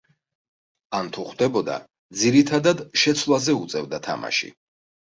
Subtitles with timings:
[0.99, 1.77] ან, თუ ხვდებოდა,
[2.23, 4.55] ძირითადად შეცვლაზე უწევდა თამაში.